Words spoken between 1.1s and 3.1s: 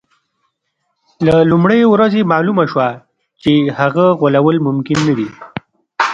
له لومړۍ ورځې معلومه شوه